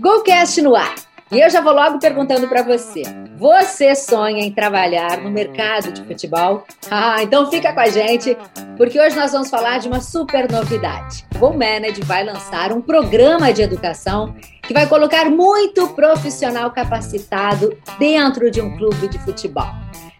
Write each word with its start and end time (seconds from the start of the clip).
Golcast 0.00 0.60
no 0.60 0.74
ar. 0.74 0.94
E 1.30 1.40
eu 1.40 1.48
já 1.48 1.60
vou 1.60 1.72
logo 1.72 1.98
perguntando 1.98 2.48
para 2.48 2.62
você. 2.62 3.02
Você 3.36 3.94
sonha 3.94 4.44
em 4.44 4.52
trabalhar 4.52 5.18
no 5.18 5.30
mercado 5.30 5.92
de 5.92 6.04
futebol? 6.04 6.64
Ah, 6.90 7.22
então 7.22 7.50
fica 7.50 7.72
com 7.72 7.80
a 7.80 7.88
gente, 7.88 8.36
porque 8.76 9.00
hoje 9.00 9.16
nós 9.16 9.32
vamos 9.32 9.50
falar 9.50 9.78
de 9.78 9.88
uma 9.88 10.00
super 10.00 10.50
novidade. 10.50 11.24
O 11.40 11.50
Manage 11.50 12.02
vai 12.02 12.24
lançar 12.24 12.72
um 12.72 12.80
programa 12.80 13.52
de 13.52 13.62
educação 13.62 14.34
que 14.62 14.74
vai 14.74 14.86
colocar 14.86 15.30
muito 15.30 15.88
profissional 15.88 16.70
capacitado 16.70 17.76
dentro 17.98 18.50
de 18.50 18.60
um 18.60 18.76
clube 18.76 19.08
de 19.08 19.18
futebol. 19.18 19.70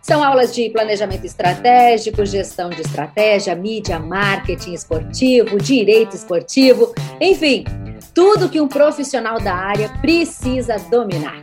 São 0.02 0.22
aulas 0.22 0.54
de 0.54 0.68
planejamento 0.68 1.24
estratégico, 1.24 2.26
gestão 2.26 2.68
de 2.68 2.82
estratégia, 2.82 3.54
mídia, 3.54 3.98
marketing 3.98 4.74
esportivo, 4.74 5.58
direito 5.58 6.14
esportivo, 6.14 6.92
enfim, 7.20 7.64
tudo 8.14 8.48
que 8.48 8.60
um 8.60 8.68
profissional 8.68 9.40
da 9.40 9.52
área 9.52 9.88
precisa 10.00 10.76
dominar. 10.88 11.42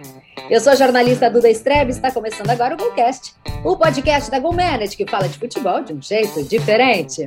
Eu 0.50 0.60
sou 0.62 0.72
a 0.72 0.76
jornalista 0.76 1.30
Duda 1.30 1.50
Strebe 1.50 1.92
e 1.92 1.94
está 1.94 2.12
começando 2.12 2.50
agora 2.50 2.74
o 2.74 2.78
Golcast, 2.78 3.36
o 3.64 3.76
podcast 3.76 4.32
da 4.32 4.40
GoManage 4.40 4.96
que 4.96 5.06
fala 5.06 5.28
de 5.28 5.38
futebol 5.38 5.84
de 5.84 5.94
um 5.94 6.02
jeito 6.02 6.42
diferente. 6.44 7.26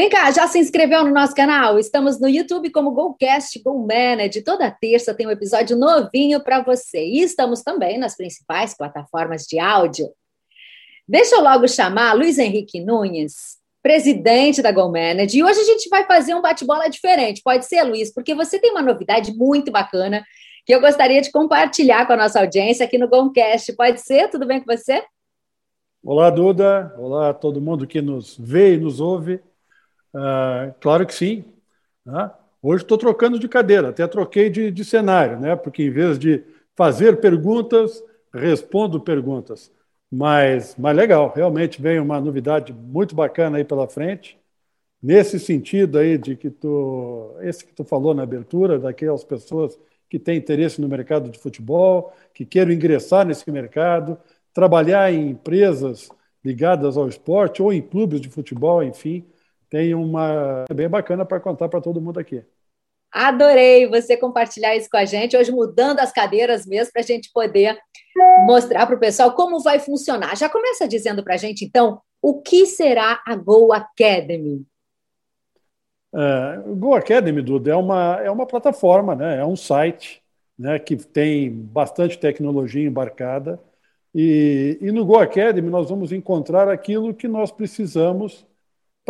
Vem 0.00 0.08
cá, 0.08 0.30
já 0.30 0.48
se 0.48 0.58
inscreveu 0.58 1.04
no 1.04 1.12
nosso 1.12 1.34
canal? 1.34 1.78
Estamos 1.78 2.18
no 2.18 2.26
YouTube 2.26 2.70
como 2.70 2.90
Golcast 2.90 3.62
Go 3.62 3.86
Manage. 3.86 4.40
Toda 4.40 4.70
terça 4.70 5.12
tem 5.12 5.26
um 5.26 5.30
episódio 5.30 5.76
novinho 5.76 6.42
para 6.42 6.62
você. 6.62 7.04
E 7.04 7.20
estamos 7.20 7.60
também 7.60 7.98
nas 7.98 8.16
principais 8.16 8.74
plataformas 8.74 9.42
de 9.42 9.58
áudio. 9.58 10.08
Deixa 11.06 11.34
eu 11.34 11.42
logo 11.42 11.68
chamar 11.68 12.14
Luiz 12.14 12.38
Henrique 12.38 12.80
Nunes, 12.80 13.58
presidente 13.82 14.62
da 14.62 14.72
Go 14.72 14.90
Manage. 14.90 15.36
E 15.36 15.44
hoje 15.44 15.60
a 15.60 15.64
gente 15.64 15.86
vai 15.90 16.06
fazer 16.06 16.34
um 16.34 16.40
bate-bola 16.40 16.88
diferente. 16.88 17.42
Pode 17.44 17.66
ser, 17.66 17.82
Luiz? 17.82 18.10
Porque 18.10 18.34
você 18.34 18.58
tem 18.58 18.70
uma 18.70 18.80
novidade 18.80 19.34
muito 19.34 19.70
bacana 19.70 20.24
que 20.64 20.74
eu 20.74 20.80
gostaria 20.80 21.20
de 21.20 21.30
compartilhar 21.30 22.06
com 22.06 22.14
a 22.14 22.16
nossa 22.16 22.40
audiência 22.40 22.86
aqui 22.86 22.96
no 22.96 23.06
Gomcast. 23.06 23.74
Pode 23.74 24.00
ser? 24.00 24.30
Tudo 24.30 24.46
bem 24.46 24.60
com 24.60 24.74
você? 24.74 25.04
Olá, 26.02 26.30
Duda. 26.30 26.94
Olá 26.96 27.34
todo 27.34 27.60
mundo 27.60 27.86
que 27.86 28.00
nos 28.00 28.34
vê 28.38 28.76
e 28.76 28.78
nos 28.78 28.98
ouve. 28.98 29.42
Ah, 30.14 30.74
claro 30.80 31.06
que 31.06 31.14
sim. 31.14 31.44
Né? 32.04 32.30
Hoje 32.62 32.84
estou 32.84 32.98
trocando 32.98 33.38
de 33.38 33.48
cadeira, 33.48 33.90
até 33.90 34.06
troquei 34.06 34.50
de, 34.50 34.70
de 34.70 34.84
cenário, 34.84 35.38
né? 35.40 35.56
porque 35.56 35.82
em 35.84 35.90
vez 35.90 36.18
de 36.18 36.44
fazer 36.76 37.20
perguntas, 37.20 38.02
respondo 38.34 39.00
perguntas. 39.00 39.72
Mas, 40.10 40.76
mas 40.78 40.96
legal, 40.96 41.32
realmente 41.34 41.80
vem 41.80 42.00
uma 42.00 42.20
novidade 42.20 42.72
muito 42.72 43.14
bacana 43.14 43.58
aí 43.58 43.64
pela 43.64 43.88
frente. 43.88 44.38
Nesse 45.02 45.38
sentido 45.40 45.98
aí 45.98 46.18
de 46.18 46.36
que 46.36 46.50
tu, 46.50 47.36
esse 47.42 47.64
que 47.64 47.72
tu 47.74 47.84
falou 47.84 48.14
na 48.14 48.22
abertura, 48.24 48.78
daquelas 48.78 49.24
pessoas 49.24 49.78
que 50.10 50.18
têm 50.18 50.38
interesse 50.38 50.80
no 50.80 50.88
mercado 50.88 51.30
de 51.30 51.38
futebol, 51.38 52.12
que 52.34 52.44
queiram 52.46 52.72
ingressar 52.72 53.26
nesse 53.26 53.50
mercado, 53.50 54.18
trabalhar 54.54 55.12
em 55.12 55.30
empresas 55.30 56.08
ligadas 56.44 56.96
ao 56.96 57.08
esporte 57.08 57.62
ou 57.62 57.72
em 57.72 57.82
clubes 57.82 58.20
de 58.20 58.28
futebol, 58.30 58.82
enfim, 58.82 59.24
tem 59.70 59.94
uma 59.94 60.64
bem 60.74 60.88
bacana 60.88 61.24
para 61.24 61.40
contar 61.40 61.68
para 61.68 61.80
todo 61.80 62.00
mundo 62.00 62.18
aqui. 62.18 62.44
Adorei 63.12 63.88
você 63.88 64.16
compartilhar 64.16 64.76
isso 64.76 64.88
com 64.90 64.96
a 64.96 65.04
gente, 65.04 65.36
hoje 65.36 65.50
mudando 65.50 66.00
as 66.00 66.12
cadeiras 66.12 66.66
mesmo, 66.66 66.92
para 66.92 67.02
a 67.02 67.04
gente 67.04 67.30
poder 67.32 67.78
mostrar 68.46 68.86
para 68.86 68.96
o 68.96 69.00
pessoal 69.00 69.32
como 69.34 69.60
vai 69.60 69.78
funcionar. 69.78 70.36
Já 70.36 70.48
começa 70.48 70.86
dizendo 70.86 71.22
para 71.24 71.34
a 71.34 71.36
gente, 71.36 71.64
então, 71.64 72.00
o 72.20 72.40
que 72.40 72.66
será 72.66 73.20
a 73.26 73.34
Go 73.34 73.72
Academy? 73.72 74.64
É, 76.14 76.62
Go 76.76 76.94
Academy, 76.94 77.42
Duda, 77.42 77.72
é 77.72 77.76
uma, 77.76 78.20
é 78.22 78.30
uma 78.30 78.46
plataforma, 78.46 79.14
né? 79.14 79.38
é 79.38 79.44
um 79.44 79.56
site 79.56 80.22
né, 80.56 80.78
que 80.78 80.96
tem 80.96 81.50
bastante 81.50 82.18
tecnologia 82.18 82.86
embarcada. 82.86 83.60
E, 84.14 84.78
e 84.80 84.92
no 84.92 85.04
Go 85.04 85.18
Academy 85.18 85.68
nós 85.68 85.88
vamos 85.88 86.12
encontrar 86.12 86.68
aquilo 86.68 87.14
que 87.14 87.26
nós 87.26 87.50
precisamos 87.50 88.46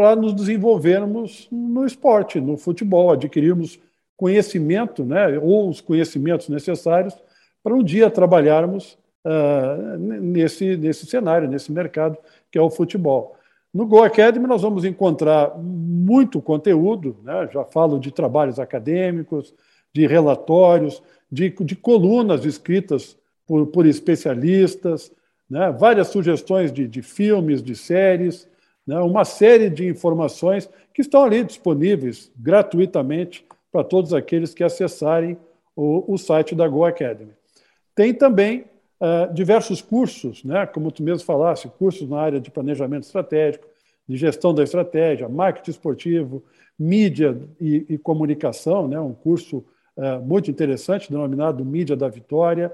para 0.01 0.17
nos 0.17 0.33
desenvolvermos 0.33 1.47
no 1.53 1.85
esporte, 1.85 2.41
no 2.41 2.57
futebol, 2.57 3.11
adquirirmos 3.11 3.79
conhecimento, 4.17 5.05
né, 5.05 5.39
ou 5.39 5.69
os 5.69 5.83
conhecimentos 5.83 6.49
necessários 6.49 7.15
para 7.63 7.75
um 7.75 7.83
dia 7.83 8.09
trabalharmos 8.09 8.97
uh, 9.27 9.99
nesse, 9.99 10.75
nesse 10.79 11.05
cenário, 11.05 11.51
nesse 11.51 11.71
mercado 11.71 12.17
que 12.51 12.57
é 12.57 12.63
o 12.63 12.71
futebol. 12.71 13.37
No 13.75 13.87
Go 13.87 14.03
Academy 14.03 14.47
nós 14.47 14.63
vamos 14.63 14.87
encontrar 14.87 15.55
muito 15.59 16.41
conteúdo, 16.41 17.19
né? 17.23 17.47
já 17.53 17.63
falo 17.67 18.01
de 18.01 18.11
trabalhos 18.11 18.59
acadêmicos, 18.59 19.53
de 19.93 20.07
relatórios, 20.07 21.03
de, 21.31 21.51
de 21.51 21.77
colunas 21.77 22.47
escritas 22.47 23.19
por, 23.47 23.67
por 23.67 23.85
especialistas, 23.85 25.13
né? 25.49 25.71
várias 25.79 26.09
sugestões 26.09 26.73
de, 26.73 26.89
de 26.89 27.03
filmes, 27.03 27.63
de 27.63 27.77
séries, 27.77 28.49
né, 28.87 28.99
uma 28.99 29.25
série 29.25 29.71
de 29.71 29.87
informações 29.87 30.69
que 30.93 31.01
estão 31.01 31.25
ali 31.25 31.45
disponíveis 31.45 32.31
gratuitamente 32.37 33.45
para 33.71 33.85
todos 33.85 34.13
aqueles 34.13 34.53
que 34.53 34.65
acessarem 34.65 35.37
o, 35.77 36.13
o 36.13 36.19
site 36.19 36.55
da 36.55 36.67
Go 36.67 36.85
Academy. 36.85 37.33
Tem 37.95 38.13
também 38.13 38.65
uh, 39.01 39.33
diversos 39.33 39.81
cursos, 39.81 40.45
né, 40.45 40.67
como 40.67 40.91
tu 40.91 41.03
mesmo 41.03 41.25
falaste, 41.25 41.69
cursos 41.69 42.09
na 42.09 42.21
área 42.21 42.41
de 42.41 42.51
planejamento 42.51 43.05
estratégico, 43.05 43.67
de 44.09 44.17
gestão 44.17 44.53
da 44.53 44.65
estratégia, 44.65 45.29
marketing 45.29 45.71
esportivo, 45.71 46.43
mídia 46.79 47.39
e, 47.61 47.87
e 47.89 47.99
comunicação, 47.99 48.89
né, 48.89 48.99
um 48.99 49.13
curso 49.13 49.65
uh, 49.97 50.21
muito 50.21 50.51
interessante 50.51 51.11
denominado 51.11 51.65
Mídia 51.65 51.95
da 51.95 52.09
Vitória. 52.09 52.73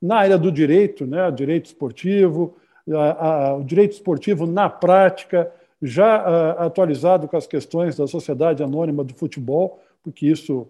Na 0.00 0.16
área 0.16 0.38
do 0.38 0.50
direito, 0.50 1.06
né, 1.06 1.30
direito 1.30 1.66
esportivo, 1.66 2.56
a, 2.94 3.48
a, 3.48 3.56
o 3.56 3.64
direito 3.64 3.92
esportivo 3.92 4.46
na 4.46 4.68
prática, 4.68 5.50
já 5.80 6.16
a, 6.16 6.66
atualizado 6.66 7.28
com 7.28 7.36
as 7.36 7.46
questões 7.46 7.96
da 7.96 8.06
Sociedade 8.06 8.62
Anônima 8.62 9.04
do 9.04 9.14
Futebol, 9.14 9.80
porque 10.02 10.26
isso, 10.26 10.66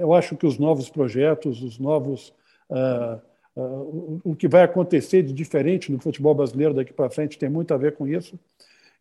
eu 0.00 0.12
acho 0.12 0.36
que 0.36 0.46
os 0.46 0.58
novos 0.58 0.90
projetos, 0.90 1.62
os 1.62 1.78
novos. 1.78 2.34
o 4.24 4.34
que 4.36 4.48
vai 4.48 4.62
acontecer 4.62 5.22
de 5.22 5.32
diferente 5.32 5.90
no 5.90 5.98
futebol 5.98 6.34
brasileiro 6.34 6.74
daqui 6.74 6.92
para 6.92 7.08
frente 7.08 7.38
tem 7.38 7.48
muito 7.48 7.72
a 7.72 7.76
ver 7.76 7.94
com 7.94 8.06
isso. 8.06 8.38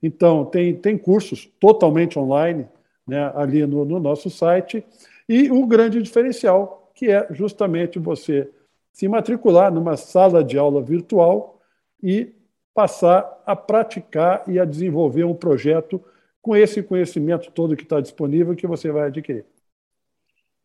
Então, 0.01 0.45
tem, 0.45 0.75
tem 0.75 0.97
cursos 0.97 1.49
totalmente 1.59 2.19
online 2.19 2.67
né, 3.07 3.31
ali 3.35 3.65
no, 3.65 3.85
no 3.85 3.99
nosso 3.99 4.29
site. 4.29 4.83
E 5.27 5.49
o 5.49 5.65
grande 5.65 6.01
diferencial, 6.01 6.91
que 6.93 7.09
é 7.09 7.27
justamente 7.31 7.99
você 7.99 8.49
se 8.91 9.07
matricular 9.07 9.73
numa 9.73 9.97
sala 9.97 10.43
de 10.43 10.57
aula 10.57 10.81
virtual 10.81 11.59
e 12.03 12.35
passar 12.73 13.41
a 13.45 13.55
praticar 13.55 14.43
e 14.47 14.59
a 14.59 14.65
desenvolver 14.65 15.23
um 15.23 15.33
projeto 15.33 16.03
com 16.41 16.55
esse 16.55 16.83
conhecimento 16.83 17.49
todo 17.51 17.75
que 17.75 17.83
está 17.83 18.01
disponível 18.01 18.55
que 18.55 18.67
você 18.67 18.91
vai 18.91 19.07
adquirir. 19.07 19.45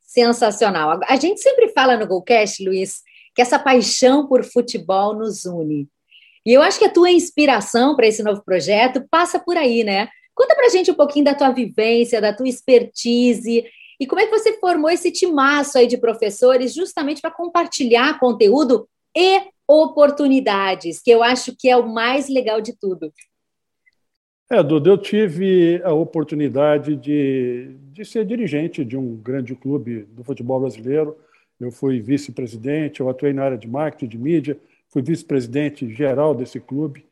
Sensacional. 0.01 0.99
A 1.07 1.17
gente 1.17 1.41
sempre 1.41 1.69
fala 1.69 1.97
no 1.97 2.07
Golcast, 2.07 2.65
Luiz, 2.65 3.03
que 3.35 3.43
essa 3.43 3.59
paixão 3.59 4.27
por 4.27 4.43
futebol 4.43 5.15
nos 5.15 5.45
une. 5.45 5.89
E 6.45 6.53
eu 6.53 6.63
acho 6.63 6.79
que 6.79 6.87
a 6.87 6.93
tua 6.93 7.11
inspiração 7.11 7.95
para 7.95 8.07
esse 8.07 8.23
novo 8.23 8.43
projeto 8.43 9.07
passa 9.11 9.39
por 9.39 9.57
aí, 9.57 9.85
né? 9.85 10.09
Conta 10.35 10.55
para 10.55 10.67
a 10.67 10.71
gente 10.71 10.91
um 10.91 10.95
pouquinho 10.95 11.27
da 11.27 11.35
tua 11.35 11.51
vivência, 11.51 12.21
da 12.21 12.33
tua 12.33 12.49
expertise 12.49 13.65
e 14.01 14.07
como 14.07 14.21
é 14.21 14.27
que 14.27 14.31
você 14.31 14.59
formou 14.59 14.91
esse 14.91 15.11
timaço 15.11 15.77
aí 15.77 15.87
de 15.87 15.99
professores 15.99 16.73
justamente 16.73 17.21
para 17.21 17.31
compartilhar 17.31 18.19
conteúdo 18.19 18.89
e 19.15 19.43
oportunidades, 19.69 20.99
que 21.01 21.11
eu 21.11 21.23
acho 21.23 21.55
que 21.55 21.69
é 21.69 21.77
o 21.77 21.87
mais 21.87 22.29
legal 22.29 22.61
de 22.61 22.73
tudo. 22.73 23.13
É, 24.51 24.63
Duda, 24.63 24.89
eu 24.89 24.97
tive 24.97 25.83
a 25.85 25.93
oportunidade 25.93 26.97
de, 26.97 27.77
de 27.93 28.03
ser 28.03 28.25
dirigente 28.25 28.83
de 28.83 28.97
um 28.97 29.15
grande 29.17 29.55
clube 29.55 30.05
do 30.05 30.25
futebol 30.25 30.61
brasileiro. 30.61 31.19
Eu 31.61 31.71
fui 31.71 32.01
vice-presidente, 32.01 33.01
eu 33.01 33.11
atuei 33.11 33.35
na 33.35 33.45
área 33.45 33.59
de 33.59 33.69
marketing, 33.69 34.09
de 34.09 34.17
mídia, 34.17 34.59
fui 34.89 35.03
vice-presidente 35.03 35.93
geral 35.93 36.35
desse 36.35 36.59
clube. 36.59 37.05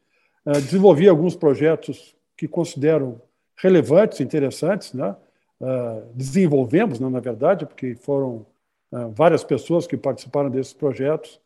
Uh, 0.46 0.52
desenvolvi 0.52 1.08
alguns 1.08 1.36
projetos 1.36 2.16
que 2.38 2.48
considero 2.48 3.20
relevantes, 3.56 4.20
interessantes, 4.20 4.94
né? 4.94 5.14
Uh, 5.60 6.06
desenvolvemos, 6.14 7.00
né, 7.00 7.08
na 7.08 7.20
verdade, 7.20 7.66
porque 7.66 7.94
foram 7.96 8.46
uh, 8.92 9.10
várias 9.14 9.42
pessoas 9.42 9.86
que 9.86 9.96
participaram 9.96 10.48
desses 10.48 10.72
projetos. 10.72 11.38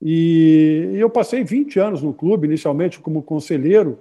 E 0.00 0.92
eu 0.94 1.10
passei 1.10 1.42
20 1.42 1.78
anos 1.80 2.02
no 2.02 2.14
clube, 2.14 2.46
inicialmente 2.46 3.00
como 3.00 3.22
conselheiro, 3.22 3.98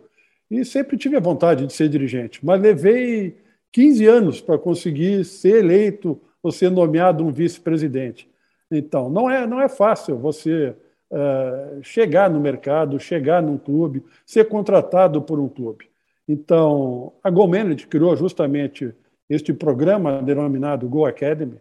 e 0.50 0.64
sempre 0.64 0.98
tive 0.98 1.18
a 1.18 1.22
vontade 1.22 1.66
de 1.66 1.74
ser 1.74 1.90
dirigente, 1.90 2.40
mas 2.46 2.62
levei 2.62 3.36
15 3.72 4.06
anos 4.06 4.42
para 4.42 4.58
conseguir 4.58 5.26
ser 5.26 5.64
eleito 5.64 6.20
ou 6.42 6.52
ser 6.52 6.70
nomeado 6.70 7.26
um 7.26 7.32
vice-presidente. 7.32 8.30
Então, 8.72 9.10
não 9.10 9.30
é, 9.30 9.46
não 9.48 9.62
é 9.62 9.68
fácil 9.68 10.18
você 10.18 10.76
uh, 11.12 11.84
chegar 11.84 12.30
no 12.30 12.40
mercado, 12.40 13.00
chegar 13.00 13.42
num 13.42 13.58
clube, 13.58 14.04
ser 14.26 14.48
contratado 14.48 15.22
por 15.22 15.40
um 15.40 15.50
clube. 15.50 15.90
Então, 16.28 17.14
a 17.24 17.30
Go 17.30 17.48
Manage 17.48 17.88
criou 17.88 18.16
justamente 18.16 18.94
este 19.30 19.54
programa 19.54 20.22
denominado 20.22 20.88
Go 20.88 21.06
Academy, 21.06 21.60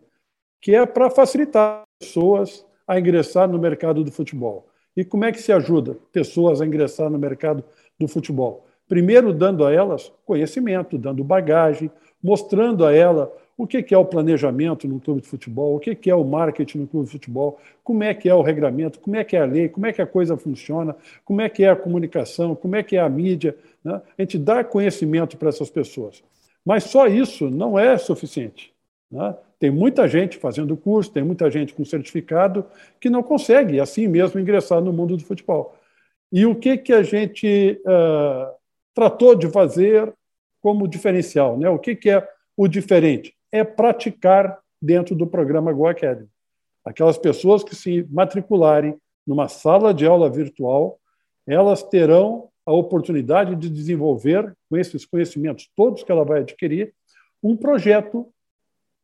que 0.60 0.74
é 0.74 0.84
para 0.84 1.10
facilitar 1.10 1.82
pessoas 2.00 2.65
a 2.86 2.98
ingressar 2.98 3.48
no 3.48 3.58
mercado 3.58 4.04
do 4.04 4.12
futebol. 4.12 4.66
E 4.96 5.04
como 5.04 5.24
é 5.24 5.32
que 5.32 5.42
se 5.42 5.52
ajuda 5.52 5.96
pessoas 6.12 6.60
a 6.60 6.66
ingressar 6.66 7.10
no 7.10 7.18
mercado 7.18 7.62
do 7.98 8.08
futebol? 8.08 8.64
Primeiro, 8.88 9.32
dando 9.32 9.64
a 9.64 9.72
elas 9.72 10.12
conhecimento, 10.24 10.96
dando 10.96 11.24
bagagem, 11.24 11.90
mostrando 12.22 12.86
a 12.86 12.94
ela 12.94 13.32
o 13.58 13.66
que 13.66 13.94
é 13.94 13.98
o 13.98 14.04
planejamento 14.04 14.86
no 14.86 15.00
clube 15.00 15.22
de 15.22 15.28
futebol, 15.28 15.76
o 15.76 15.80
que 15.80 16.10
é 16.10 16.14
o 16.14 16.24
marketing 16.24 16.78
no 16.78 16.86
clube 16.86 17.06
de 17.06 17.12
futebol, 17.12 17.58
como 17.82 18.04
é 18.04 18.12
que 18.12 18.28
é 18.28 18.34
o 18.34 18.42
regramento, 18.42 19.00
como 19.00 19.16
é 19.16 19.24
que 19.24 19.34
é 19.34 19.40
a 19.40 19.46
lei, 19.46 19.68
como 19.68 19.86
é 19.86 19.92
que 19.92 20.02
a 20.02 20.06
coisa 20.06 20.36
funciona, 20.36 20.94
como 21.24 21.40
é 21.40 21.48
que 21.48 21.64
é 21.64 21.70
a 21.70 21.76
comunicação, 21.76 22.54
como 22.54 22.76
é 22.76 22.82
que 22.82 22.96
é 22.96 23.00
a 23.00 23.08
mídia. 23.08 23.56
Né? 23.82 24.00
A 24.18 24.22
gente 24.22 24.38
dá 24.38 24.62
conhecimento 24.62 25.38
para 25.38 25.48
essas 25.48 25.70
pessoas. 25.70 26.22
Mas 26.64 26.84
só 26.84 27.06
isso 27.06 27.48
não 27.48 27.78
é 27.78 27.96
suficiente. 27.96 28.74
Né? 29.10 29.34
Tem 29.58 29.70
muita 29.70 30.06
gente 30.06 30.36
fazendo 30.36 30.76
curso, 30.76 31.12
tem 31.12 31.22
muita 31.22 31.50
gente 31.50 31.72
com 31.72 31.84
certificado 31.84 32.66
que 33.00 33.08
não 33.08 33.22
consegue, 33.22 33.80
assim 33.80 34.06
mesmo, 34.06 34.38
ingressar 34.38 34.80
no 34.80 34.92
mundo 34.92 35.16
do 35.16 35.24
futebol. 35.24 35.76
E 36.30 36.44
o 36.44 36.54
que, 36.54 36.76
que 36.76 36.92
a 36.92 37.02
gente 37.02 37.80
uh, 37.86 38.54
tratou 38.94 39.34
de 39.34 39.48
fazer 39.48 40.12
como 40.60 40.86
diferencial? 40.86 41.56
Né? 41.56 41.68
O 41.68 41.78
que, 41.78 41.96
que 41.96 42.10
é 42.10 42.28
o 42.56 42.68
diferente? 42.68 43.34
É 43.50 43.64
praticar 43.64 44.58
dentro 44.80 45.14
do 45.14 45.26
programa 45.26 45.72
Go 45.72 45.86
Academy. 45.86 46.28
Aquelas 46.84 47.16
pessoas 47.16 47.64
que 47.64 47.74
se 47.74 48.06
matricularem 48.10 48.96
numa 49.26 49.48
sala 49.48 49.92
de 49.92 50.06
aula 50.06 50.30
virtual, 50.30 51.00
elas 51.46 51.82
terão 51.82 52.48
a 52.64 52.72
oportunidade 52.72 53.54
de 53.56 53.70
desenvolver, 53.70 54.54
com 54.68 54.76
esses 54.76 55.04
conhecimentos 55.06 55.70
todos 55.74 56.02
que 56.02 56.10
ela 56.10 56.24
vai 56.24 56.40
adquirir, 56.40 56.92
um 57.42 57.56
projeto 57.56 58.28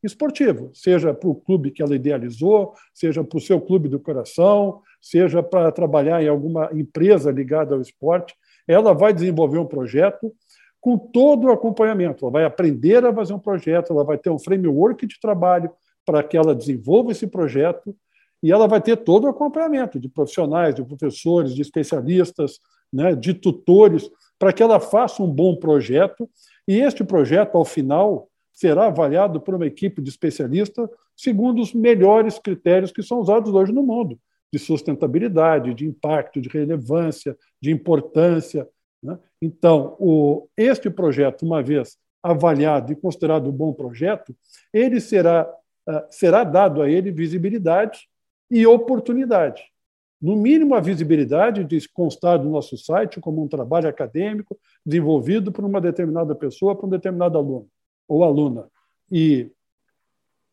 esportivo, 0.03 0.71
seja 0.75 1.15
para 1.15 1.29
o 1.29 1.35
clube 1.35 1.71
que 1.71 1.83
ela 1.83 1.95
idealizou, 1.95 2.75
seja 2.93 3.23
para 3.23 3.39
o 3.39 3.41
seu 3.41 3.61
clube 3.61 3.89
do 3.89 4.01
coração, 4.01 4.81
seja 5.01 5.43
para 5.43 5.71
trabalhar 5.73 6.23
em 6.23 6.29
alguma 6.29 6.71
empresa 6.73 7.31
ligada 7.31 7.75
ao 7.75 7.81
esporte. 7.81 8.35
Ela 8.67 8.93
vai 8.93 9.13
desenvolver 9.13 9.59
um 9.59 9.67
projeto 9.67 10.33
com 10.81 10.99
todo 10.99 11.47
o 11.47 11.53
acompanhamento. 11.53 12.25
Ela 12.25 12.33
vai 12.33 12.45
aprender 12.45 13.05
a 13.05 13.15
fazer 13.15 13.33
um 13.33 13.39
projeto, 13.39 13.93
ela 13.93 14.05
vai 14.05 14.19
ter 14.19 14.31
um 14.31 14.39
framework 14.39 15.07
de 15.07 15.21
trabalho 15.21 15.71
para 16.05 16.23
que 16.23 16.37
ela 16.37 16.55
desenvolva 16.55 17.13
esse 17.13 17.27
projeto 17.27 17.95
e 18.43 18.51
ela 18.51 18.67
vai 18.67 18.81
ter 18.81 18.97
todo 18.97 19.25
o 19.25 19.29
acompanhamento 19.29 20.01
de 20.01 20.09
profissionais, 20.09 20.75
de 20.75 20.85
professores, 20.85 21.55
de 21.55 21.63
especialistas, 21.63 22.59
né, 22.93 23.15
de 23.15 23.33
tutores, 23.33 24.11
para 24.39 24.53
que 24.53 24.63
ela 24.63 24.81
faça 24.81 25.23
um 25.23 25.31
bom 25.31 25.55
projeto. 25.55 26.29
E 26.67 26.81
este 26.81 27.05
projeto, 27.05 27.57
ao 27.57 27.65
final, 27.65 28.29
será 28.53 28.87
avaliado 28.87 29.41
por 29.41 29.55
uma 29.55 29.67
equipe 29.67 30.03
de 30.03 30.11
especialistas 30.11 30.89
segundo 31.17 31.61
os 31.61 31.73
melhores 31.73 32.39
critérios 32.39 32.93
que 32.93 33.03
são 33.03 33.21
usados 33.21 33.53
hoje 33.53 33.73
no 33.73 33.83
mundo, 33.83 34.19
de 34.53 34.59
sustentabilidade, 34.59 35.75
de 35.75 35.87
impacto, 35.87 36.41
de 36.41 36.49
relevância, 36.49 37.37
de 37.61 37.71
importância. 37.71 38.69
Né? 39.03 39.19
Então, 39.41 39.97
o, 39.99 40.49
este 40.57 40.91
projeto, 40.91 41.43
uma 41.43 41.63
vez 41.63 41.97
avaliado 42.23 42.93
e 42.93 42.97
considerado 42.97 43.49
um 43.49 43.53
bom 43.53 43.73
projeto, 43.73 44.35
ele 44.73 45.01
será, 45.01 45.51
uh, 45.89 46.03
será 46.11 46.45
dado 46.45 46.83
a 46.83 46.91
ele 46.91 47.11
visibilidade 47.11 48.09
e 48.51 48.67
oportunidade. 48.67 49.63
No 50.21 50.37
mínimo, 50.37 50.77
a 50.77 50.81
visibilidade 50.81 51.65
de 51.65 51.89
constar 51.89 52.39
no 52.39 52.51
nosso 52.51 52.77
site 52.77 53.19
como 53.19 53.43
um 53.43 53.49
trabalho 53.49 53.89
acadêmico 53.89 54.57
desenvolvido 54.87 55.51
por 55.51 55.65
uma 55.65 55.81
determinada 55.81 56.33
pessoa, 56.33 56.77
por 56.77 56.87
um 56.87 56.91
determinado 56.91 57.37
aluno 57.37 57.69
ou 58.09 58.25
aluna. 58.25 58.69
E 59.11 59.51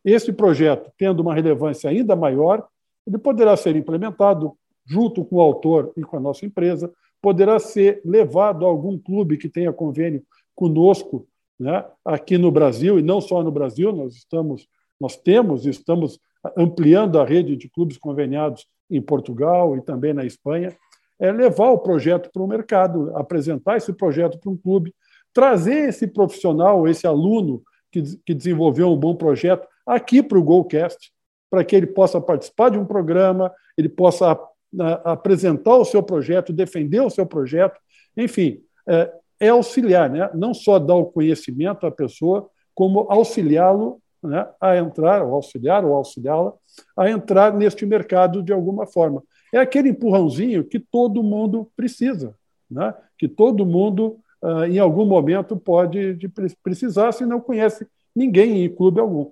esse 0.04 0.32
projeto, 0.32 0.92
tendo 0.98 1.22
uma 1.22 1.34
relevância 1.34 1.90
ainda 1.90 2.16
maior, 2.16 2.68
ele 3.06 3.18
poderá 3.18 3.56
ser 3.58 3.76
implementado 3.76 4.54
junto 4.86 5.24
com 5.24 5.38
o 5.38 5.42
autor 5.42 5.92
e 5.96 6.02
com 6.02 6.18
a 6.18 6.20
nossa 6.20 6.46
empresa, 6.46 6.92
poderá 7.22 7.60
ser 7.60 8.02
levado 8.04 8.66
a 8.66 8.70
algum 8.70 8.98
clube 8.98 9.38
que 9.38 9.50
tenha 9.50 9.74
convênio 9.74 10.24
conosco, 10.56 11.28
né, 11.60 11.86
aqui 12.04 12.38
no 12.38 12.52
Brasil 12.52 12.98
e 12.98 13.02
não 13.04 13.20
só 13.20 13.44
no 13.44 13.52
Brasil, 13.52 13.92
nós 13.92 14.16
estamos, 14.16 14.68
nós 15.00 15.18
temos 15.18 15.66
estamos 15.66 16.20
ampliando 16.58 17.20
a 17.20 17.26
rede 17.26 17.56
de 17.56 17.70
clubes 17.70 17.98
conveniados 17.98 18.66
em 18.90 19.02
Portugal 19.02 19.76
e 19.78 19.82
também 19.82 20.14
na 20.14 20.26
Espanha, 20.26 20.76
é 21.20 21.32
levar 21.32 21.70
o 21.72 21.80
projeto 21.80 22.30
para 22.32 22.42
o 22.42 22.48
mercado, 22.48 23.16
apresentar 23.16 23.76
esse 23.76 23.92
projeto 23.92 24.40
para 24.40 24.50
um 24.50 24.58
clube, 24.58 24.96
trazer 25.40 25.88
esse 25.88 26.06
profissional, 26.06 26.86
esse 26.86 27.08
aluno 27.08 27.64
que, 27.90 28.04
que 28.26 28.34
desenvolveu 28.34 28.92
um 28.92 28.98
bom 28.98 29.16
projeto 29.16 29.66
aqui 29.88 30.22
para 30.22 30.38
o 30.38 30.44
Golcast, 30.44 31.14
para 31.50 31.64
que 31.64 31.74
ele 31.74 31.88
possa 31.88 32.20
participar 32.20 32.72
de 32.72 32.78
um 32.78 32.84
programa, 32.84 33.50
ele 33.78 33.88
possa 33.88 34.34
a, 34.34 35.14
apresentar 35.14 35.78
o 35.78 35.86
seu 35.86 36.04
projeto, 36.04 36.52
defender 36.52 37.00
o 37.00 37.10
seu 37.10 37.26
projeto, 37.26 37.80
enfim, 38.18 38.60
é, 38.86 39.14
é 39.40 39.48
auxiliar, 39.48 40.10
né? 40.10 40.30
não 40.34 40.54
só 40.54 40.78
dar 40.78 40.96
o 40.96 41.06
conhecimento 41.06 41.88
à 41.88 41.92
pessoa, 41.92 42.50
como 42.76 43.08
auxiliá-lo 43.10 44.02
né, 44.22 44.46
a 44.60 44.76
entrar, 44.76 45.24
ou 45.24 45.36
auxiliar 45.36 45.86
ou 45.86 45.94
auxiliá-la, 45.94 46.52
a 46.98 47.10
entrar 47.10 47.54
neste 47.54 47.86
mercado 47.86 48.44
de 48.44 48.52
alguma 48.52 48.86
forma. 48.86 49.24
É 49.54 49.60
aquele 49.60 49.88
empurrãozinho 49.88 50.66
que 50.66 50.80
todo 50.82 51.24
mundo 51.24 51.72
precisa, 51.78 52.36
né? 52.70 52.94
que 53.18 53.30
todo 53.30 53.66
mundo 53.66 54.20
uh, 54.42 54.66
em 54.66 54.80
algum 54.80 55.06
momento 55.06 55.58
pode 55.58 56.16
de 56.16 56.30
precisar 56.64 57.12
se 57.12 57.26
não 57.26 57.40
conhece 57.40 57.88
ninguém 58.16 58.64
em 58.64 58.70
clube 58.70 59.00
algum. 59.00 59.32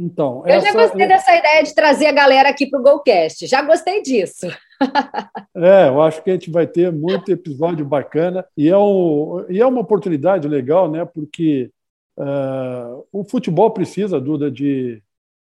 Então, 0.00 0.44
eu 0.46 0.54
essa... 0.54 0.66
já 0.68 0.72
gostei 0.72 1.02
é 1.02 1.08
dessa 1.08 1.36
ideia 1.36 1.62
de 1.64 1.74
trazer 1.74 2.06
a 2.06 2.12
galera 2.12 2.48
aqui 2.48 2.68
para 2.68 2.78
o 2.78 2.82
Golcast. 2.82 3.46
Já 3.48 3.62
gostei 3.62 4.00
disso. 4.00 4.46
é, 5.56 5.88
eu 5.88 6.00
acho 6.00 6.22
que 6.22 6.30
a 6.30 6.34
gente 6.34 6.50
vai 6.50 6.68
ter 6.68 6.92
muito 6.92 7.32
episódio 7.32 7.84
bacana 7.84 8.46
e 8.56 8.68
é, 8.68 8.78
um, 8.78 9.44
e 9.48 9.60
é 9.60 9.66
uma 9.66 9.80
oportunidade 9.80 10.46
legal, 10.46 10.88
né? 10.88 11.04
Porque 11.04 11.72
uh, 12.16 13.04
o 13.12 13.24
futebol 13.24 13.72
precisa, 13.72 14.20
Duda, 14.20 14.48
de. 14.48 15.02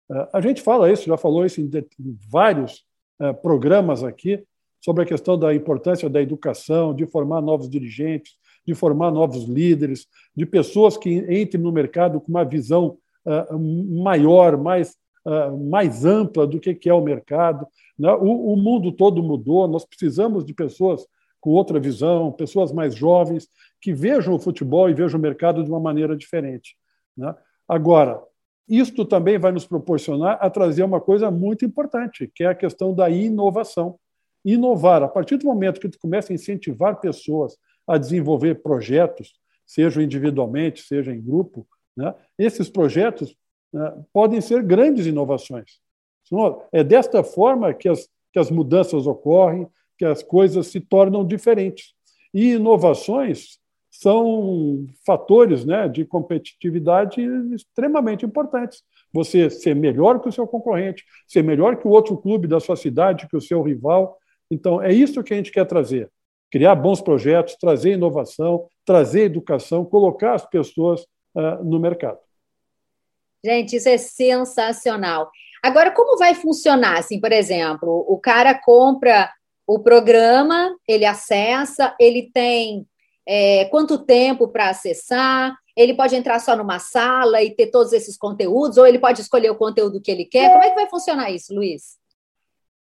Uh, 0.09 0.29
a 0.33 0.41
gente 0.41 0.63
fala 0.63 0.91
isso, 0.93 1.09
já 1.09 1.17
falou 1.17 1.45
isso 1.45 1.61
em, 1.61 1.67
de, 1.67 1.79
em 1.99 2.17
vários 2.31 2.85
uh, 3.21 3.35
programas 3.35 4.05
aqui 4.05 4.45
sobre 4.81 5.03
a 5.03 5.07
questão 5.07 5.37
da 5.37 5.53
importância 5.53 6.09
da 6.09 6.23
educação, 6.23 6.95
de 6.95 7.07
formar 7.07 7.41
novos 7.41 7.69
dirigentes, 7.69 8.37
de 8.67 8.75
formar 8.75 9.11
novos 9.11 9.45
líderes, 9.45 10.07
de 10.35 10.47
pessoas 10.47 10.97
que 10.97 11.11
entrem 11.11 11.63
no 11.63 11.73
mercado 11.73 12.21
com 12.21 12.29
uma 12.31 12.45
visão 12.45 12.99
uh, 13.25 14.03
maior, 14.03 14.57
mais, 14.57 14.97
uh, 15.27 15.57
mais 15.69 16.05
ampla 16.05 16.47
do 16.47 16.59
que, 16.59 16.89
é 16.89 16.95
o 16.95 17.03
mercado. 17.03 17.67
Né? 17.99 18.11
O, 18.13 18.53
o, 18.53 18.57
mundo 18.57 18.93
todo 18.93 19.23
mudou, 19.23 19.69
nós 19.69 19.85
precisamos 19.85 20.45
de 20.45 20.55
pessoas 20.55 21.07
com 21.41 21.51
outra 21.51 21.79
visão, 21.79 22.33
pessoas 22.33 22.73
mais 22.73 22.95
jovens, 22.95 23.49
que 23.81 23.93
vejam 23.93 24.35
o 24.35 24.39
futebol 24.39 24.89
e 24.89 24.95
vejam 24.95 25.19
o 25.19 25.23
mercado 25.23 25.63
de 25.63 25.71
uma 25.71 25.81
maneira 25.81 26.17
diferente. 26.17 26.75
Né? 27.17 27.35
Agora, 27.69 28.23
isto 28.69 29.05
também 29.05 29.39
vai 29.39 29.53
nos 29.53 29.67
proporcionar 29.67 30.39
a 30.41 30.49
trazer 30.49 30.85
uma 30.85 31.01
coisa 31.01 31.31
muito 31.31 31.65
importante, 31.65 32.31
que 32.35 32.45
é 32.45 32.47
a 32.47 32.55
questão 32.55 32.95
da 32.95 33.11
inovação. 33.11 33.99
Inovar, 34.43 35.03
a 35.03 35.09
partir 35.09 35.37
do 35.37 35.47
momento 35.47 35.81
que 35.81 35.89
tu 35.89 35.99
começa 35.99 36.33
a 36.33 36.35
incentivar 36.35 37.01
pessoas 37.01 37.57
a 37.87 37.99
desenvolver 37.99 38.57
projetos, 38.63 39.35
seja 39.67 40.03
individualmente, 40.03 40.83
seja 40.83 41.13
em 41.13 41.21
grupo, 41.21 41.67
né? 41.97 42.15
esses 42.39 42.69
projetos 42.69 43.37
né, 43.73 44.05
podem 44.13 44.41
ser 44.41 44.63
grandes 44.63 45.07
inovações. 45.07 45.81
É 46.73 46.83
desta 46.83 47.23
forma 47.23 47.73
que 47.75 47.89
as, 47.89 48.09
que 48.33 48.39
as 48.39 48.51
mudanças 48.51 49.07
ocorrem, 49.07 49.69
que 49.99 50.05
as 50.05 50.23
coisas 50.23 50.69
se 50.69 50.81
tornam 50.81 51.25
diferentes. 51.25 51.95
E 52.33 52.55
inovações 52.55 53.59
são 53.91 54.87
fatores 55.07 55.65
né, 55.65 55.89
de 55.89 56.05
competitividade 56.05 57.21
extremamente 57.55 58.27
importantes. 58.27 58.83
Você 59.13 59.49
ser 59.49 59.77
melhor 59.77 60.21
que 60.21 60.29
o 60.29 60.33
seu 60.33 60.47
concorrente, 60.47 61.05
ser 61.29 61.45
melhor 61.45 61.77
que 61.77 61.87
o 61.87 61.91
outro 61.91 62.17
clube 62.17 62.49
da 62.49 62.59
sua 62.59 62.75
cidade, 62.75 63.29
que 63.29 63.37
o 63.37 63.41
seu 63.41 63.63
rival. 63.63 64.19
Então, 64.51 64.83
é 64.83 64.93
isso 64.93 65.23
que 65.23 65.33
a 65.33 65.37
gente 65.37 65.53
quer 65.53 65.65
trazer 65.65 66.11
criar 66.55 66.77
bons 66.77 67.01
projetos, 67.01 67.57
trazer 67.57 67.95
inovação, 67.95 68.69
trazer 68.85 69.23
educação, 69.23 69.85
colocar 69.85 70.35
as 70.35 70.47
pessoas 70.49 71.01
uh, 71.35 71.65
no 71.65 71.81
mercado. 71.81 72.21
Gente, 73.45 73.75
isso 73.75 73.89
é 73.89 73.99
sensacional. 73.99 75.29
Agora, 75.61 75.91
como 75.91 76.17
vai 76.17 76.33
funcionar? 76.33 77.01
Assim, 77.01 77.19
por 77.21 77.33
exemplo, 77.33 78.07
o 78.09 78.17
cara 78.21 78.55
compra 78.55 79.33
o 79.67 79.81
programa, 79.81 80.73
ele 80.87 81.05
acessa, 81.05 81.93
ele 81.99 82.31
tem 82.33 82.87
é, 83.27 83.65
quanto 83.65 83.99
tempo 83.99 84.47
para 84.47 84.69
acessar? 84.69 85.57
Ele 85.77 85.93
pode 85.93 86.15
entrar 86.15 86.39
só 86.39 86.55
numa 86.55 86.79
sala 86.79 87.43
e 87.43 87.51
ter 87.51 87.67
todos 87.67 87.93
esses 87.93 88.17
conteúdos, 88.17 88.79
ou 88.79 88.87
ele 88.87 89.01
pode 89.01 89.21
escolher 89.21 89.51
o 89.51 89.57
conteúdo 89.57 90.01
que 90.01 90.11
ele 90.11 90.25
quer? 90.25 90.53
Como 90.53 90.63
é 90.63 90.71
que 90.71 90.77
vai 90.77 90.89
funcionar 90.89 91.33
isso, 91.33 91.53
Luiz? 91.53 91.99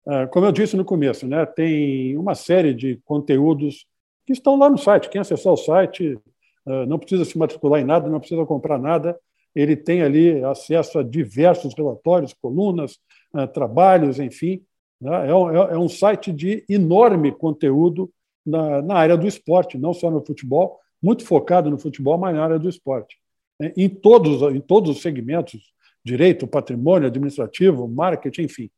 Uh, 0.07 0.27
como 0.31 0.45
eu 0.45 0.51
disse 0.51 0.75
no 0.75 0.85
começo, 0.85 1.27
né, 1.27 1.45
tem 1.45 2.17
uma 2.17 2.33
série 2.33 2.73
de 2.73 2.99
conteúdos 3.05 3.85
que 4.25 4.33
estão 4.33 4.57
lá 4.57 4.69
no 4.69 4.77
site. 4.77 5.09
Quem 5.09 5.21
acessar 5.21 5.53
o 5.53 5.57
site 5.57 6.17
uh, 6.65 6.85
não 6.87 6.97
precisa 6.97 7.23
se 7.23 7.37
matricular 7.37 7.79
em 7.79 7.85
nada, 7.85 8.09
não 8.09 8.19
precisa 8.19 8.45
comprar 8.45 8.77
nada. 8.77 9.17
Ele 9.55 9.75
tem 9.75 10.01
ali 10.01 10.43
acesso 10.43 10.99
a 10.99 11.03
diversos 11.03 11.73
relatórios, 11.73 12.33
colunas, 12.33 12.99
uh, 13.33 13.47
trabalhos, 13.47 14.19
enfim. 14.19 14.61
Né? 15.01 15.29
É, 15.29 15.33
um, 15.33 15.49
é, 15.49 15.73
é, 15.73 15.77
um, 15.77 15.89
site 15.89 16.31
de 16.31 16.65
enorme 16.69 17.31
conteúdo 17.31 18.11
na, 18.45 18.95
área 18.95 19.17
do 19.17 19.27
esporte, 19.27 19.77
não 19.77 19.93
só 19.93 20.09
no 20.09 20.25
futebol, 20.25 20.79
muito 21.01 21.25
focado 21.25 21.69
no 21.69 21.77
futebol, 21.77 22.17
mas 22.17 22.35
na 22.35 22.43
área 22.43 22.59
do 22.59 22.69
esporte. 22.69 23.17
É, 23.61 23.73
em 23.75 23.89
todos, 23.89 24.41
em 24.53 24.59
todos 24.59 24.89
os 24.89 25.01
segmentos, 25.01 25.73
direito, 26.03 26.47
patrimônio, 26.47 27.07
administrativo, 27.07 27.87
marketing, 27.87 28.43
enfim. 28.43 28.69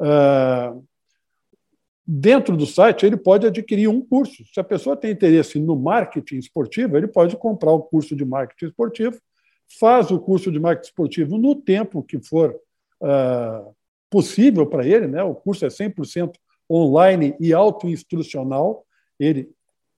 Uh, 0.00 0.84
dentro 2.06 2.56
do 2.56 2.66
site, 2.66 3.04
ele 3.04 3.16
pode 3.16 3.46
adquirir 3.46 3.88
um 3.88 4.00
curso. 4.00 4.44
Se 4.52 4.58
a 4.58 4.64
pessoa 4.64 4.96
tem 4.96 5.10
interesse 5.10 5.58
no 5.58 5.76
marketing 5.76 6.36
esportivo, 6.36 6.96
ele 6.96 7.08
pode 7.08 7.36
comprar 7.36 7.72
o 7.72 7.82
curso 7.82 8.16
de 8.16 8.24
marketing 8.24 8.66
esportivo, 8.66 9.20
faz 9.78 10.10
o 10.10 10.18
curso 10.18 10.50
de 10.50 10.58
marketing 10.58 10.88
esportivo 10.88 11.36
no 11.36 11.54
tempo 11.54 12.02
que 12.02 12.18
for 12.18 12.54
uh, 13.02 13.74
possível 14.08 14.66
para 14.66 14.86
ele, 14.86 15.06
né? 15.06 15.22
o 15.22 15.34
curso 15.34 15.66
é 15.66 15.68
100% 15.68 16.32
online 16.70 17.36
e 17.38 17.52
autoinstrucional, 17.52 18.86
ele 19.18 19.50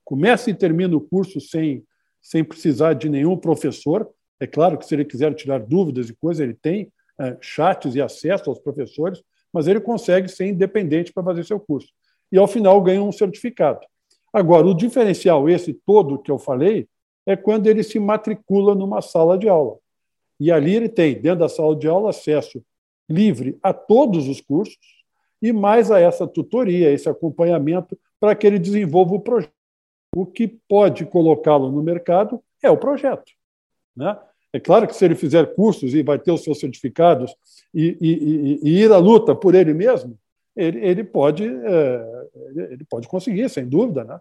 começa 0.05 0.51
e 0.51 0.55
termina 0.55 0.97
o 0.97 1.01
curso 1.01 1.41
sem, 1.41 1.85
sem 2.21 2.43
precisar 2.43 2.95
de 2.95 3.09
nenhum 3.09 3.37
professor, 3.37 4.11
é 4.41 4.47
claro 4.47 4.79
que 4.79 4.87
se 4.87 4.95
ele 4.95 5.05
quiser 5.05 5.33
tirar 5.35 5.61
dúvidas 5.61 6.09
e 6.09 6.15
coisas, 6.15 6.41
ele 6.41 6.55
tem 6.55 6.91
é, 7.21 7.37
chats 7.41 7.95
e 7.95 8.01
acesso 8.01 8.49
aos 8.49 8.59
professores, 8.59 9.23
mas 9.53 9.67
ele 9.67 9.81
consegue 9.81 10.29
ser 10.29 10.47
independente 10.47 11.13
para 11.13 11.23
fazer 11.23 11.45
seu 11.45 11.59
curso. 11.59 11.89
E 12.31 12.39
ao 12.39 12.47
final 12.47 12.81
ganha 12.81 13.03
um 13.03 13.13
certificado. 13.13 13.81
Agora, 14.33 14.67
o 14.67 14.75
diferencial, 14.75 15.49
esse 15.49 15.75
todo 15.75 16.19
que 16.19 16.31
eu 16.31 16.39
falei, 16.39 16.89
é 17.27 17.37
quando 17.37 17.67
ele 17.67 17.83
se 17.83 17.99
matricula 17.99 18.75
numa 18.75 19.03
sala 19.03 19.37
de 19.37 19.49
aula. 19.49 19.79
E 20.39 20.51
ali 20.51 20.75
ele 20.75 20.89
tem, 20.89 21.21
dentro 21.21 21.41
da 21.41 21.49
sala 21.49 21.77
de 21.77 21.89
aula, 21.89 22.11
acesso 22.11 22.63
livre 23.09 23.59
a 23.63 23.73
todos 23.73 24.29
os 24.29 24.41
cursos 24.41 24.79
e 25.43 25.53
mais 25.53 25.91
a 25.91 25.99
essa 25.99 26.27
tutoria, 26.27 26.93
esse 26.93 27.09
acompanhamento, 27.09 27.99
para 28.21 28.35
que 28.35 28.47
ele 28.47 28.59
desenvolva 28.59 29.15
o 29.15 29.21
projeto. 29.21 29.53
O 30.15 30.27
que 30.27 30.47
pode 30.47 31.05
colocá-lo 31.07 31.71
no 31.71 31.83
mercado 31.83 32.43
é 32.63 32.71
o 32.71 32.77
projeto. 32.77 33.33
Né? 33.97 34.17
É 34.53 34.59
claro 34.59 34.87
que 34.87 34.95
se 34.95 35.05
ele 35.05 35.15
fizer 35.15 35.55
cursos 35.55 35.95
e 35.95 36.03
vai 36.03 36.19
ter 36.19 36.33
os 36.33 36.43
seus 36.43 36.59
certificados 36.59 37.35
e, 37.73 37.97
e, 38.01 38.61
e 38.63 38.83
ir 38.83 38.93
à 38.93 38.99
luta 38.99 39.35
por 39.35 39.55
ele 39.55 39.73
mesmo, 39.73 40.19
ele, 40.57 40.85
ele 40.85 41.05
pode, 41.05 41.45
é, 41.45 42.27
ele 42.71 42.85
pode 42.89 43.07
conseguir, 43.07 43.49
sem 43.49 43.69
dúvida. 43.69 44.05
Né? 44.05 44.21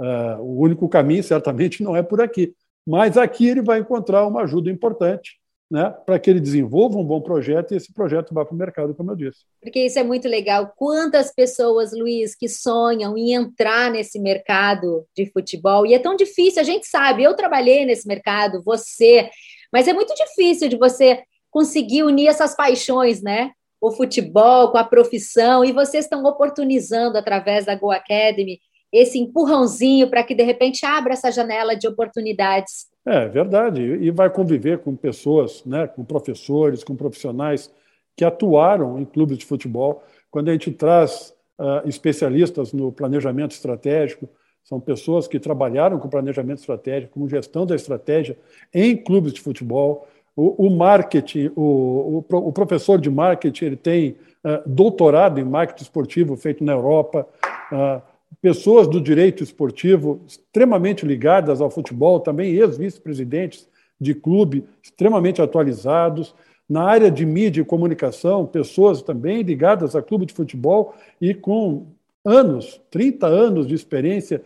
É, 0.00 0.36
o 0.38 0.60
único 0.60 0.88
caminho, 0.88 1.22
certamente, 1.22 1.82
não 1.82 1.96
é 1.96 2.02
por 2.02 2.20
aqui. 2.20 2.54
Mas 2.86 3.16
aqui 3.16 3.48
ele 3.48 3.62
vai 3.62 3.80
encontrar 3.80 4.26
uma 4.26 4.42
ajuda 4.42 4.70
importante 4.70 5.38
né, 5.70 5.92
para 6.04 6.18
que 6.18 6.30
ele 6.30 6.40
desenvolva 6.40 6.98
um 6.98 7.04
bom 7.04 7.20
projeto 7.20 7.72
e 7.72 7.76
esse 7.76 7.92
projeto 7.92 8.32
vá 8.34 8.44
para 8.44 8.54
o 8.54 8.58
mercado, 8.58 8.94
como 8.94 9.10
eu 9.10 9.16
disse. 9.16 9.40
Porque 9.60 9.86
isso 9.86 9.98
é 9.98 10.04
muito 10.04 10.28
legal. 10.28 10.72
Quantas 10.76 11.34
pessoas, 11.34 11.92
Luiz, 11.92 12.34
que 12.34 12.48
sonham 12.48 13.16
em 13.16 13.32
entrar 13.32 13.90
nesse 13.90 14.20
mercado 14.20 15.04
de 15.16 15.26
futebol, 15.32 15.86
e 15.86 15.94
é 15.94 15.98
tão 15.98 16.14
difícil, 16.14 16.60
a 16.60 16.64
gente 16.64 16.86
sabe, 16.86 17.22
eu 17.22 17.34
trabalhei 17.34 17.84
nesse 17.84 18.06
mercado, 18.06 18.62
você, 18.62 19.28
mas 19.74 19.88
é 19.88 19.92
muito 19.92 20.14
difícil 20.14 20.68
de 20.68 20.76
você 20.76 21.24
conseguir 21.50 22.04
unir 22.04 22.28
essas 22.28 22.54
paixões, 22.54 23.20
né? 23.20 23.50
O 23.80 23.90
futebol 23.90 24.70
com 24.70 24.78
a 24.78 24.84
profissão, 24.84 25.64
e 25.64 25.72
vocês 25.72 26.04
estão 26.04 26.22
oportunizando 26.24 27.18
através 27.18 27.66
da 27.66 27.74
Go 27.74 27.90
Academy 27.90 28.60
esse 28.92 29.18
empurrãozinho 29.18 30.08
para 30.08 30.22
que 30.22 30.32
de 30.32 30.44
repente 30.44 30.86
abra 30.86 31.14
essa 31.14 31.32
janela 31.32 31.74
de 31.74 31.88
oportunidades. 31.88 32.86
É 33.04 33.26
verdade, 33.26 33.82
e 33.82 34.12
vai 34.12 34.30
conviver 34.30 34.78
com 34.78 34.94
pessoas, 34.94 35.64
né, 35.64 35.88
com 35.88 36.04
professores, 36.04 36.84
com 36.84 36.94
profissionais 36.94 37.68
que 38.16 38.24
atuaram 38.24 39.00
em 39.00 39.04
clubes 39.04 39.38
de 39.38 39.44
futebol. 39.44 40.04
Quando 40.30 40.50
a 40.50 40.52
gente 40.52 40.70
traz 40.70 41.34
uh, 41.58 41.86
especialistas 41.88 42.72
no 42.72 42.92
planejamento 42.92 43.50
estratégico, 43.50 44.28
são 44.64 44.80
pessoas 44.80 45.28
que 45.28 45.38
trabalharam 45.38 45.98
com 45.98 46.08
planejamento 46.08 46.60
estratégico, 46.60 47.20
com 47.20 47.28
gestão 47.28 47.66
da 47.66 47.76
estratégia 47.76 48.36
em 48.72 48.96
clubes 48.96 49.34
de 49.34 49.40
futebol. 49.40 50.08
O, 50.34 50.66
o 50.66 50.70
marketing, 50.70 51.52
o, 51.54 52.24
o, 52.28 52.36
o, 52.36 52.52
professor 52.52 52.98
de 52.98 53.10
marketing, 53.10 53.64
ele 53.66 53.76
tem 53.76 54.16
uh, 54.42 54.66
doutorado 54.66 55.38
em 55.38 55.44
marketing 55.44 55.82
esportivo 55.82 56.34
feito 56.36 56.64
na 56.64 56.72
Europa. 56.72 57.28
Uh, 57.70 58.00
pessoas 58.40 58.88
do 58.88 59.00
direito 59.00 59.44
esportivo 59.44 60.22
extremamente 60.26 61.06
ligadas 61.06 61.60
ao 61.60 61.70
futebol, 61.70 62.18
também 62.18 62.54
ex-vice-presidentes 62.54 63.68
de 64.00 64.14
clube 64.14 64.64
extremamente 64.82 65.42
atualizados. 65.42 66.34
Na 66.68 66.84
área 66.84 67.10
de 67.10 67.26
mídia 67.26 67.60
e 67.60 67.64
comunicação, 67.64 68.46
pessoas 68.46 69.02
também 69.02 69.42
ligadas 69.42 69.94
a 69.94 70.00
clube 70.00 70.24
de 70.24 70.32
futebol 70.32 70.94
e 71.20 71.34
com 71.34 71.86
anos, 72.24 72.80
30 72.90 73.26
anos 73.26 73.66
de 73.66 73.74
experiência 73.74 74.42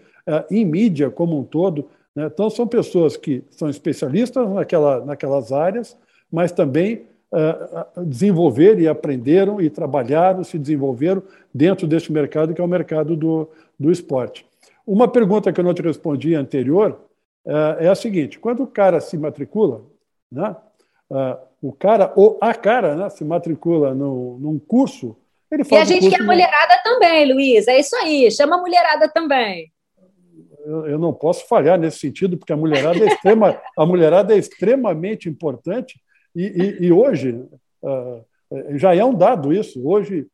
em 0.51 0.65
mídia 0.65 1.11
como 1.11 1.39
um 1.39 1.45
todo. 1.45 1.89
Né? 2.15 2.27
Então, 2.27 2.51
são 2.51 2.67
pessoas 2.67 3.17
que 3.17 3.45
são 3.51 3.69
especialistas 3.69 4.49
naquela, 4.51 5.05
naquelas 5.05 5.53
áreas, 5.53 5.97
mas 6.31 6.53
também 6.53 7.07
uh, 7.33 8.05
desenvolveram 8.05 8.81
e 8.81 8.89
aprenderam 8.89 9.61
e 9.61 9.71
trabalharam, 9.71 10.45
se 10.45 10.59
desenvolveram 10.59 11.23
dentro 11.53 11.87
deste 11.87 12.13
mercado, 12.13 12.55
que 12.55 12.61
é 12.61 12.65
o 12.65 12.69
mercado 12.69 13.17
do, 13.17 13.49
do 13.79 13.91
esporte. 13.91 14.47
Uma 14.87 15.09
pergunta 15.09 15.53
que 15.53 15.61
eu 15.61 15.65
não 15.65 15.75
te 15.75 15.83
respondi 15.83 16.35
anterior 16.35 17.01
uh, 17.47 17.79
é 17.79 17.89
a 17.89 17.95
seguinte: 17.95 18.39
quando 18.39 18.63
o 18.63 18.67
cara 18.67 19.01
se 19.01 19.17
matricula, 19.17 19.83
né, 20.31 20.55
o 21.63 21.73
cara 21.73 22.13
ou 22.15 22.37
a 22.41 22.53
cara 22.53 22.95
né, 22.95 23.09
se 23.09 23.25
matricula 23.25 23.95
no, 23.95 24.39
num 24.39 24.59
curso 24.59 25.17
ele 25.51 25.63
e 25.71 25.77
a 25.77 25.85
gente 25.85 26.11
quer 26.11 26.21
a 26.21 26.25
mulherada 26.25 26.79
também, 26.85 27.33
Luiz. 27.33 27.67
É 27.67 27.79
isso 27.79 27.97
aí, 27.97 28.31
chama 28.31 28.57
a 28.57 28.61
mulherada 28.61 29.09
também. 29.09 29.73
Eu, 30.69 30.87
eu, 30.87 30.99
não 30.99 31.13
posso 31.13 31.47
falhar 31.49 31.79
nesse 31.79 31.99
sentido, 31.99 32.37
porque 32.37 32.53
a 32.53 32.57
mulherada 32.57 33.03
é, 33.03 33.07
extrema, 33.07 33.61
a 33.77 33.87
mulherada 33.87 34.35
é 34.35 34.39
extremamente 34.39 35.29
importante 35.29 35.99
e, 36.37 36.43
e, 36.43 36.87
e 36.87 36.93
hoje 36.93 37.33
uh, 37.83 38.25
já 38.77 38.95
é 38.95 39.05
um 39.05 39.15
dado 39.15 39.53
isso. 39.53 39.81
Hoje, 39.87 40.27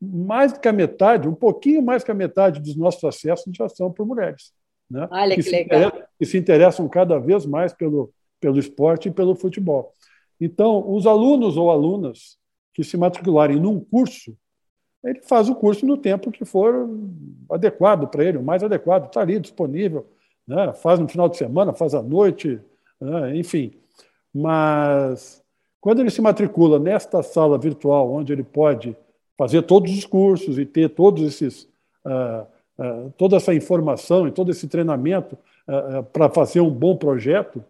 mais 0.00 0.52
do 0.52 0.60
que 0.60 0.68
a 0.68 0.72
metade, 0.72 1.28
um 1.28 1.34
pouquinho 1.34 1.82
mais 1.82 2.02
que 2.02 2.10
a 2.10 2.14
metade 2.14 2.60
dos 2.60 2.76
nossos 2.76 3.04
acessos 3.04 3.54
já 3.54 3.68
são 3.68 3.92
por 3.92 4.06
mulheres. 4.06 4.52
Né? 4.90 5.06
Olha 5.10 5.34
que, 5.34 5.42
que 5.42 5.50
legal. 5.50 5.92
que 6.18 6.24
se 6.24 6.38
interessam 6.38 6.88
cada 6.88 7.18
vez 7.18 7.44
mais 7.44 7.72
pelo, 7.72 8.10
pelo 8.40 8.58
esporte 8.58 9.08
e 9.08 9.12
pelo 9.12 9.34
futebol. 9.34 9.92
Então, 10.40 10.90
os 10.90 11.06
alunos 11.06 11.56
ou 11.56 11.70
alunas 11.70 12.38
que 12.72 12.84
se 12.84 12.96
matricularem 12.96 13.60
num 13.60 13.80
curso, 13.80 14.36
ele 15.10 15.20
faz 15.22 15.48
o 15.48 15.54
curso 15.54 15.86
no 15.86 15.96
tempo 15.96 16.30
que 16.30 16.44
for 16.44 16.88
adequado 17.50 18.08
para 18.08 18.24
ele, 18.24 18.38
o 18.38 18.42
mais 18.42 18.62
adequado, 18.62 19.06
está 19.06 19.20
ali 19.20 19.38
disponível, 19.38 20.06
né? 20.46 20.72
faz 20.72 20.98
no 20.98 21.08
final 21.08 21.28
de 21.28 21.36
semana, 21.36 21.72
faz 21.72 21.94
à 21.94 22.02
noite, 22.02 22.60
né? 23.00 23.36
enfim. 23.36 23.72
Mas 24.34 25.42
quando 25.80 26.00
ele 26.00 26.10
se 26.10 26.20
matricula 26.20 26.78
nesta 26.78 27.22
sala 27.22 27.58
virtual, 27.58 28.12
onde 28.12 28.32
ele 28.32 28.42
pode 28.42 28.96
fazer 29.36 29.62
todos 29.62 29.96
os 29.96 30.04
cursos 30.04 30.58
e 30.58 30.66
ter 30.66 30.90
todos 30.90 31.22
esses, 31.22 31.68
uh, 32.04 32.46
uh, 32.78 33.12
toda 33.16 33.36
essa 33.36 33.54
informação 33.54 34.26
e 34.26 34.32
todo 34.32 34.50
esse 34.50 34.66
treinamento 34.66 35.38
uh, 35.68 36.02
para 36.12 36.28
fazer 36.28 36.60
um 36.60 36.70
bom 36.70 36.96
projeto, 36.96 37.64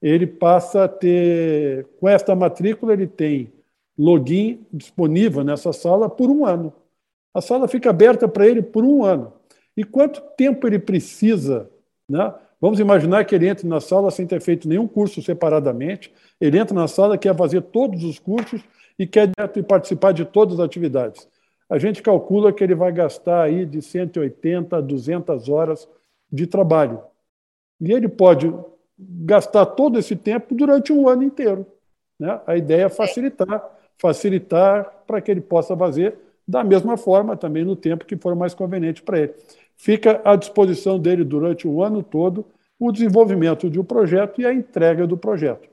ele 0.00 0.26
passa 0.26 0.84
a 0.84 0.88
ter, 0.88 1.86
com 2.00 2.08
esta 2.08 2.34
matrícula, 2.34 2.94
ele 2.94 3.06
tem 3.06 3.52
login 3.98 4.66
disponível 4.72 5.44
nessa 5.44 5.74
sala 5.74 6.08
por 6.08 6.30
um 6.30 6.46
ano. 6.46 6.72
A 7.32 7.40
sala 7.40 7.68
fica 7.68 7.90
aberta 7.90 8.28
para 8.28 8.46
ele 8.46 8.62
por 8.62 8.84
um 8.84 9.04
ano. 9.04 9.32
E 9.76 9.84
quanto 9.84 10.20
tempo 10.36 10.66
ele 10.66 10.78
precisa? 10.78 11.70
Né? 12.08 12.32
Vamos 12.60 12.80
imaginar 12.80 13.24
que 13.24 13.34
ele 13.34 13.48
entre 13.48 13.66
na 13.66 13.80
sala 13.80 14.10
sem 14.10 14.26
ter 14.26 14.40
feito 14.40 14.68
nenhum 14.68 14.86
curso 14.86 15.22
separadamente. 15.22 16.12
Ele 16.40 16.58
entra 16.58 16.74
na 16.74 16.88
sala, 16.88 17.16
quer 17.16 17.36
fazer 17.36 17.62
todos 17.62 18.04
os 18.04 18.18
cursos 18.18 18.62
e 18.98 19.06
quer 19.06 19.30
participar 19.66 20.12
de 20.12 20.24
todas 20.24 20.58
as 20.58 20.66
atividades. 20.66 21.28
A 21.68 21.78
gente 21.78 22.02
calcula 22.02 22.52
que 22.52 22.64
ele 22.64 22.74
vai 22.74 22.92
gastar 22.92 23.42
aí 23.42 23.64
de 23.64 23.80
180 23.80 24.76
a 24.76 24.80
200 24.80 25.48
horas 25.48 25.88
de 26.30 26.46
trabalho. 26.46 27.00
E 27.80 27.92
ele 27.92 28.08
pode 28.08 28.52
gastar 28.98 29.64
todo 29.66 29.98
esse 29.98 30.16
tempo 30.16 30.54
durante 30.54 30.92
um 30.92 31.08
ano 31.08 31.22
inteiro. 31.22 31.64
Né? 32.18 32.40
A 32.46 32.56
ideia 32.56 32.86
é 32.86 32.88
facilitar 32.88 33.78
facilitar 34.00 35.02
para 35.06 35.20
que 35.20 35.30
ele 35.30 35.42
possa 35.42 35.76
fazer 35.76 36.16
da 36.50 36.64
mesma 36.64 36.96
forma 36.96 37.36
também 37.36 37.64
no 37.64 37.76
tempo 37.76 38.04
que 38.04 38.16
for 38.16 38.34
mais 38.34 38.52
conveniente 38.54 39.02
para 39.02 39.20
ele. 39.20 39.34
Fica 39.76 40.20
à 40.24 40.34
disposição 40.34 40.98
dele 40.98 41.22
durante 41.22 41.66
o 41.66 41.82
ano 41.82 42.02
todo 42.02 42.44
o 42.78 42.90
desenvolvimento 42.90 43.70
de 43.70 43.78
um 43.78 43.84
projeto 43.84 44.40
e 44.40 44.46
a 44.46 44.52
entrega 44.52 45.06
do 45.06 45.16
projeto. 45.16 45.68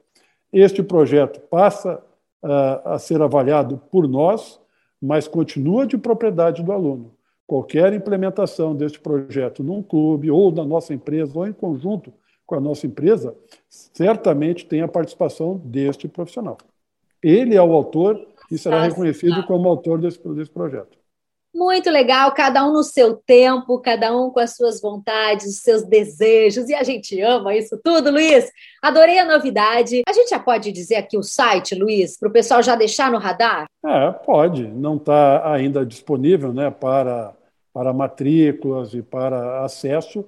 Este 0.53 0.83
projeto 0.83 1.39
passa 1.39 2.01
uh, 2.43 2.89
a 2.89 2.99
ser 2.99 3.21
avaliado 3.21 3.81
por 3.91 4.07
nós, 4.07 4.59
mas 5.01 5.27
continua 5.27 5.87
de 5.87 5.97
propriedade 5.97 6.61
do 6.63 6.71
aluno. 6.71 7.11
Qualquer 7.47 7.93
implementação 7.93 8.75
deste 8.75 8.99
projeto 8.99 9.63
num 9.63 9.81
clube 9.81 10.29
ou 10.29 10.51
na 10.51 10.63
nossa 10.63 10.93
empresa 10.93 11.39
ou 11.39 11.47
em 11.47 11.53
conjunto 11.53 12.13
com 12.45 12.55
a 12.55 12.59
nossa 12.59 12.85
empresa, 12.87 13.35
certamente 13.69 14.65
tem 14.65 14.81
a 14.81 14.87
participação 14.87 15.57
deste 15.65 16.07
profissional. 16.07 16.57
Ele 17.21 17.55
é 17.55 17.61
o 17.61 17.73
autor 17.73 18.25
e 18.51 18.57
será 18.57 18.83
reconhecido 18.83 19.43
como 19.45 19.67
autor 19.67 19.99
desse, 19.99 20.19
desse 20.29 20.51
projeto. 20.51 20.97
Muito 21.57 21.89
legal, 21.89 22.31
cada 22.33 22.63
um 22.67 22.71
no 22.71 22.83
seu 22.83 23.15
tempo, 23.15 23.79
cada 23.79 24.15
um 24.15 24.29
com 24.29 24.39
as 24.39 24.55
suas 24.55 24.79
vontades, 24.79 25.47
os 25.47 25.61
seus 25.61 25.83
desejos, 25.83 26.69
e 26.69 26.75
a 26.75 26.83
gente 26.83 27.19
ama 27.19 27.55
isso 27.55 27.79
tudo, 27.83 28.11
Luiz. 28.11 28.47
Adorei 28.79 29.17
a 29.17 29.25
novidade. 29.25 30.03
A 30.07 30.13
gente 30.13 30.29
já 30.29 30.39
pode 30.39 30.71
dizer 30.71 30.95
aqui 30.95 31.17
o 31.17 31.23
site, 31.23 31.73
Luiz, 31.73 32.15
para 32.19 32.29
o 32.29 32.31
pessoal 32.31 32.61
já 32.61 32.75
deixar 32.75 33.11
no 33.11 33.17
radar? 33.17 33.65
É, 33.83 34.11
pode. 34.11 34.67
Não 34.67 34.97
está 34.97 35.51
ainda 35.51 35.83
disponível 35.83 36.53
né, 36.53 36.69
para, 36.69 37.33
para 37.73 37.91
matrículas 37.91 38.93
e 38.93 39.01
para 39.01 39.63
acesso, 39.63 40.23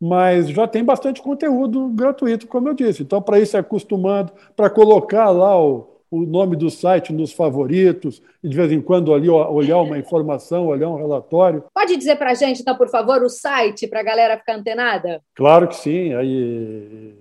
mas 0.00 0.48
já 0.48 0.66
tem 0.66 0.82
bastante 0.82 1.22
conteúdo 1.22 1.90
gratuito, 1.90 2.48
como 2.48 2.68
eu 2.68 2.74
disse. 2.74 3.04
Então, 3.04 3.22
para 3.22 3.38
ir 3.38 3.46
se 3.46 3.56
acostumando, 3.56 4.32
para 4.56 4.68
colocar 4.68 5.30
lá 5.30 5.56
o 5.56 5.91
o 6.12 6.24
nome 6.26 6.56
do 6.56 6.70
site 6.70 7.10
nos 7.10 7.32
favoritos, 7.32 8.22
e 8.44 8.48
de 8.48 8.54
vez 8.54 8.70
em 8.70 8.82
quando 8.82 9.14
ali 9.14 9.30
olhar 9.30 9.78
uma 9.78 9.96
informação, 9.98 10.66
olhar 10.66 10.90
um 10.90 10.96
relatório. 10.96 11.64
Pode 11.72 11.96
dizer 11.96 12.16
para 12.16 12.32
a 12.32 12.34
gente, 12.34 12.60
então, 12.60 12.76
por 12.76 12.90
favor, 12.90 13.22
o 13.22 13.30
site 13.30 13.86
para 13.86 14.00
a 14.00 14.04
galera 14.04 14.36
ficar 14.36 14.56
antenada? 14.56 15.22
Claro 15.34 15.68
que 15.68 15.76
sim. 15.76 16.12
Aí 16.12 17.14